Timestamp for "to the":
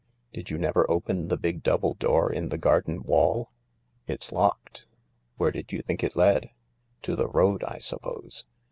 7.03-7.27